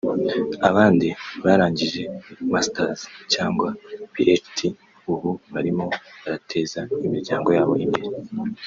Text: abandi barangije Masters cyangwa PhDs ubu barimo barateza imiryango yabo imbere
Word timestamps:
abandi 0.69 1.07
barangije 1.43 2.01
Masters 2.51 2.99
cyangwa 3.33 3.69
PhDs 4.13 4.59
ubu 5.11 5.29
barimo 5.53 5.85
barateza 6.23 6.81
imiryango 7.05 7.49
yabo 7.57 7.73
imbere 7.85 8.15